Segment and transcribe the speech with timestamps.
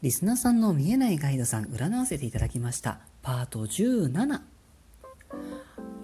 [0.00, 3.00] リスナーさんの見えないガイドさん占わせていただきました。
[3.20, 4.40] パート17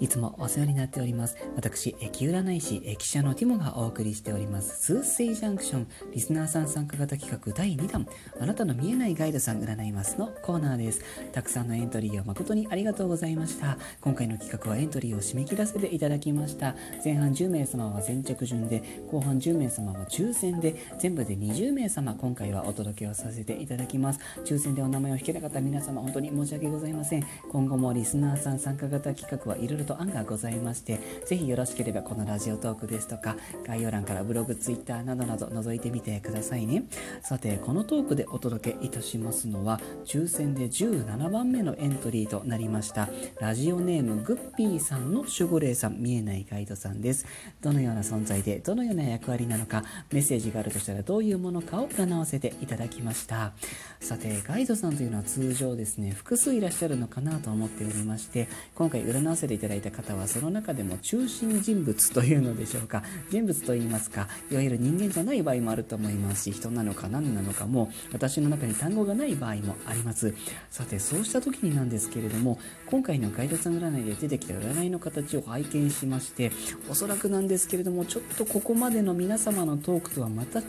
[0.00, 1.36] いつもお世話になっております。
[1.54, 8.06] 私、駅占い師、駅舎のティモがお送りしております、スーセイジャンクション、リスナーさん参加型企画第2弾、
[8.40, 11.02] あなたの見えないガイドさん占いますのコーナーです。
[11.32, 13.76] たくさんのエントリーを誠にありがとうございました。
[14.00, 16.74] 今回の企画はエントリーを締め切らせていただきました。
[17.04, 24.20] 前半10名様は先着順で、後半10名様は抽選で、全部で20名様、今回はお届けをさせていただきます。
[24.46, 27.26] 抽選でお名前を引けなかった皆様、本当に申し訳ございません。
[27.52, 36.84] 今後もリスナーさん参加型企画はいろいろと案がございまして、ぜひよろしければこのラジオトークですとか、概要欄からブログ、ツイッターなどなど覗いてみてくださいね。
[37.22, 43.08] さて、このトークでお届けいたしますのは、抽選で17番目のエントリーとなりました、
[43.40, 47.26] ラジオネームグッピーさんの守護霊さん、見えないガイドさんです。
[47.60, 53.52] どのような存在で、どのような役割なのか、メッセージがあるとしたらどういうものかを占わせていただきました。
[54.00, 63.02] さて、ガイドさんというのは通常ですね、複数いらっしゃるのかなと思っておりまして、今回占わせていただいた方はその中でも中心人物というのでしょうか。
[63.30, 66.40] 人物といいますかいわゆる人間じゃない場合もあると思います。
[66.40, 70.34] し人なのか何なのかも私の中に単語がない場合もあります。
[70.70, 76.50] さてそうした時になんですけれども今回のガイドさん占いで出てきた占いの形を拝見しまして
[76.88, 80.62] おそらくなんですけれどもちょっとここまでの皆様のトークとはまた違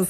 [0.00, 0.06] う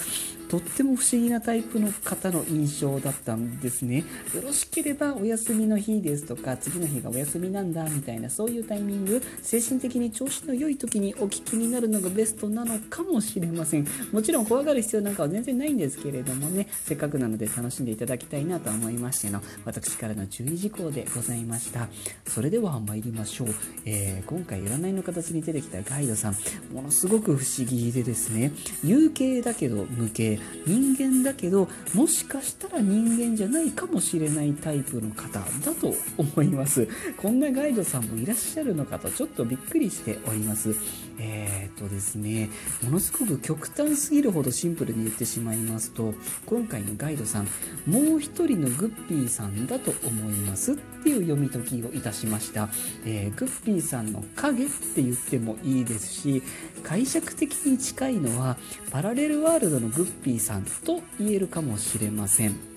[0.48, 4.04] とっても不思議なタイプの方の印象だったんですね。
[4.34, 13.86] よろしければお休みの日ですとか、次の日がお休みなんだみたいな、そういうタイミング、精神的に調子の良い時にお聞きになるのがベストなのかもしれません。
[14.12, 21.88] もちろん怖がる必要なんかは全然ないんですけれどもね、せっかくなので楽しんでいただきたいなと思いましての、私からの注意事項でございました。
[22.26, 23.48] それでは参りましょう。
[23.84, 26.36] えー、今回占いの形に出てきたガイドさん、
[26.72, 28.52] ものすごく不思議でですね、
[28.84, 30.35] 有形だけど無形、
[30.66, 35.44] 人間だけどもしかしたら人間じゃないかもしれないタイプの方だ
[35.80, 36.88] と思います。
[37.16, 40.74] こんなガイドさんもいらっしゃるのかとちょっとびっくりしております。
[41.18, 42.50] えー、っとですね
[42.82, 46.14] ものすごく極端すぎるほどシンプルに言ってしまいますと
[46.46, 47.48] 今回のガイドさん
[47.86, 52.68] もう一人のグッピーさんだと思いますっていう読み解きをいたしました、
[53.04, 56.42] えー、グッピーさんの影って言ってもいいですし
[56.82, 58.56] 解釈的に近いのは
[58.90, 62.75] パラレルワールドのグッピーさんと言えるかもしれません。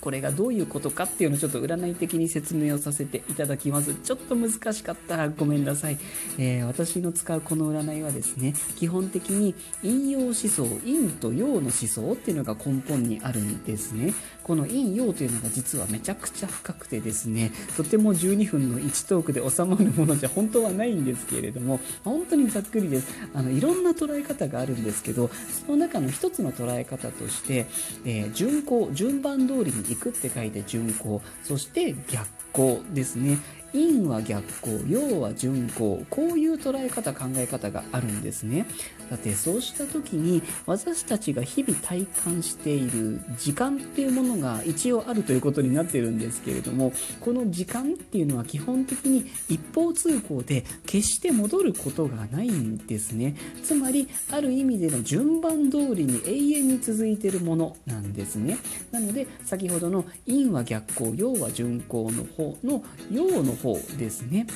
[0.00, 3.94] これがどういうことかっていうのをちょっと占い的に説明をさせていただきます。
[3.94, 5.98] ちょっと難しかったらごめんなさい。
[6.38, 14.14] えー、私の使うこの占いはですね、基本的に陰陽思想、陰と陽の思想っていうのが根本にあるんですね。
[14.42, 23.08] この陰陽というのが実はめちゃくちゃ深くてですね、とても12分の1トークで収まるものじゃ本当はないんですけれども、本当にざっくりです。
[23.34, 25.30] あの、いろんな捉え方があるんですけど、
[25.66, 27.66] その中の一つの捉え方として、
[28.04, 31.22] えー、順行、順番通りに行くって書いて順行。
[31.42, 33.38] そして逆行ですね。
[33.72, 38.66] 陰は逆行陽は順行こういう捉え方考え方があるんですね。
[39.10, 53.34] さてそうした時に私たちが日々体感している時間っていうものが一応あるということになってるんですけれどもこの時間っていうのは基本的に一方通行で決して戻ることがないんですね。
[53.62, 58.58] つまりある意味での順番通りに永遠に続いてるものなんですね。
[58.90, 64.46] なので先ほどの陰は逆行陽は順行の方の陽の方ですね。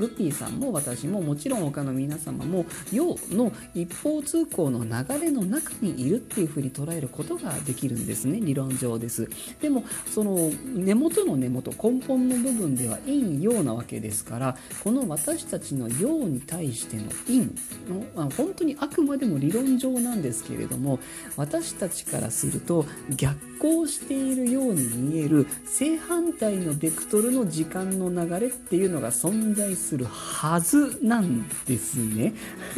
[0.00, 8.40] グッピーさんも私ももちろん他の皆様も陽の一方通行の流れの中にいるっていうふうに捉えることができるんですね。
[8.40, 9.28] 理論上です。
[9.60, 17.40] でもその根元の根元根本の部分では陰陽なわけですからこの私たちの陽に対しての陰
[17.88, 20.98] のあ本当にあくまでも理論上なんですけれども
[21.36, 32.32] 私たちからすると逆行しているように見える正反対のベクトルの時間の流れっていうのが存在するするはずなんですね。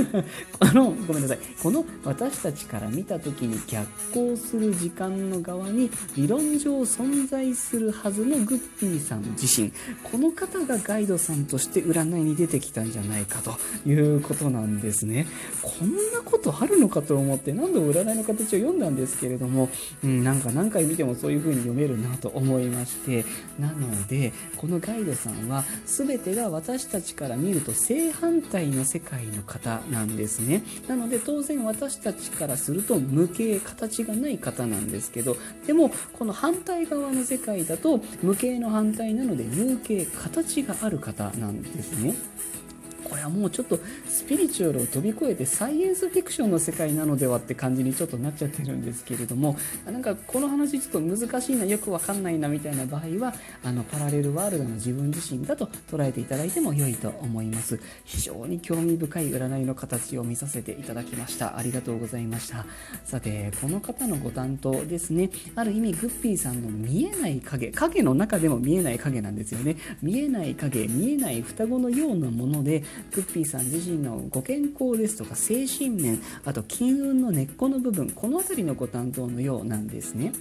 [0.58, 1.38] この、ごめんなさい。
[1.62, 9.70] この私たちから見た時に逆行する時間の側に理論上存在するはずのグッピーさん自身。
[10.02, 15.26] この方がガイドさんとして占いに出てきたんじゃないかということなんですね。
[15.60, 19.68] こんなことあるのかと思って何度も占いの形を読んだんですけれども、
[20.02, 23.26] うん、なんか何回見てもそういう風に読めるなと思いまして、
[23.58, 30.62] なので、このガイドさんは全てが私たちから見ると正反対の世界の方なんですね。
[30.86, 35.36] なので当然私たちからすると無形形がない方なんですけど
[35.66, 42.14] でもこの反対側の世界だと無形の反対なので有形形がある方なんですね。
[43.22, 53.34] れはもうちょっとスピリチュアルを飛び越えてサイエンスフィクションの世界なのではって感じにちょっとなっちゃってるんですけれどもなんかこの話ちょっと難しいなよくわかんないなみたいな場合は
[53.64, 57.78] あのパラレルワールドの自分自身だと捉えていただいても良いと思います。
[58.04, 61.56] 非常に興味深い占いの形を見させていただきました。
[61.56, 62.66] ありがとうございました。
[63.04, 65.30] さてこの方のご担当ですね。
[65.54, 69.76] ある意味グッピーさんの見えない影影の中でも見えない影なんですよね。
[70.02, 72.82] 見えない影見えない双子のようなもので
[73.12, 80.32] グッピーさん自身のご健康ですとか精神面あと金運の根っこの部分この辺りのご担当のようなんですね。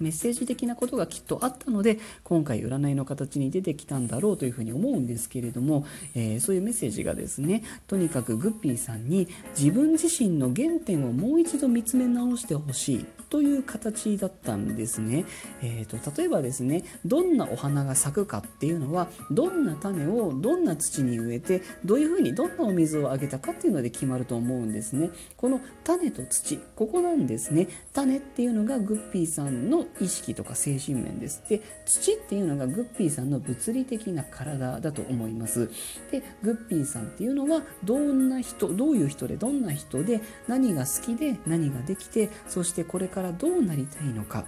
[0.00, 9.28] メッセージ的なことがきっとあったので今回占いの形に出てきたんだろうというふうに思うんですけれども、えー、そういうメッセージがですねとにかくグッピーさんに
[9.58, 13.06] 自分自身の原点をもう一度見つめ直してほしい。
[13.30, 15.24] という形だったんですね、
[15.62, 25.10] えーと、例えばですねどんなお花が咲くかっていうのはどんな種をどんな土に植えてどういうふうにどんなお水をあげたかっていうので決まると思うんですね。
[25.36, 27.68] この種と土ここなんですね。
[27.92, 31.42] 種っていうのがグッピーさんの意識とか精神面です。
[31.48, 35.70] で土っていうのがグッピーさんの物理的な体だと思います。
[36.10, 44.44] でグッピーさんっていうのはどんな人どういう人でどんな人で何が好きで何ができてそしてこれからどうなりたいのか。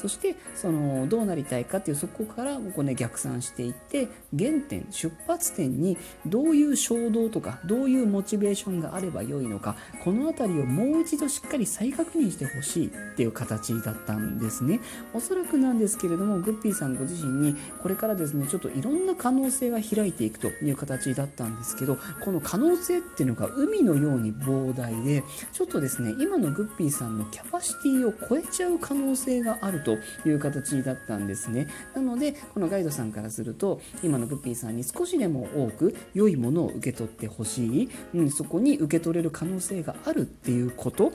[0.00, 14.80] そしてそのどうなりたいかっていうそこからこう、ね、逆算していって原点出発点にどういう衝動とかどういうモチベーションがあればよいのかこの辺りをもう一度しっかり再確認してほしいっていう形だったんですね。
[15.12, 29.89] おそらくなんですけれどもグッピーさんご自身にこれからですねちょっといろんな可能性が開いていくという形だったんですけどこの可能性っていうのが海のように膨大でちょっとですね今のグッピーさんのキャパシティを超えちゃう可能性があると
[30.22, 31.68] という形だったんですね。
[31.94, 41.12] なのでこのガイドさんからすると今のグッピーさんに少しでも多く良いものを受け取ってほしい、うん、そこに受け取れる可能性があるっていうこと。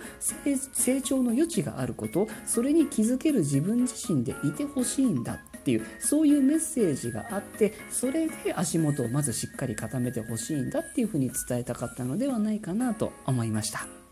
[0.73, 2.27] 成長の余地があること。
[2.45, 14.04] それに気づける自分自身でいてほしいんだっていうそういうメッセージがあってそれで足元をまずしっかり固めてほしいんだっていうふうに伝えたかったのではないかなと思いました。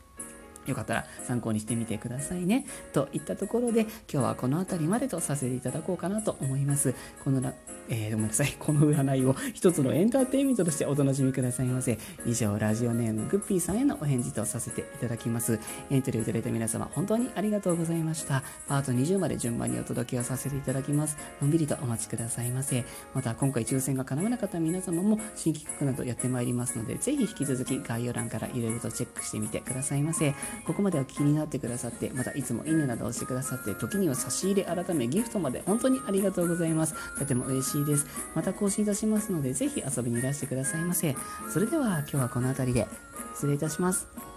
[0.65, 2.65] よかったら参考にしてみてくださいね。
[2.94, 6.94] といったところで、今日はこの辺りまでとさせていただこうかなと思います。
[7.24, 7.54] このら、
[7.89, 8.56] えー、ごめんなさい。
[8.60, 11.98] この占いを一つのエンターテインメントとしてお楽しみくださいませ。
[12.25, 15.60] 以上、ラジオネームグッピーさんへのお返事とさせていただきます。
[15.89, 18.44] エントリーをいただいた皆様、本当にありがとうございました。
[18.68, 21.18] パート20まで順番にお届けをさせていただきます。
[21.42, 22.83] のんびりとお待ちくださいませ。
[23.13, 30.33] また、今回抽選が叶わなかった皆様も新企画などやってまいりますので、ぜひ引き続き概要欄からいろいろとチェックしてみてくださいませ。
[30.66, 36.96] ここまでお聞きになってくださって、またいつもいいねなどをしてくださって、時には差し入れ改めギフトまで本当にありがとうございます。
[37.18, 38.06] とても嬉しいです。
[38.36, 41.16] また更新いたしますので、ぜひ遊びにいらしてくださいませ。
[41.52, 42.88] それでは今日はこの辺りで
[43.34, 44.33] 失礼いたします。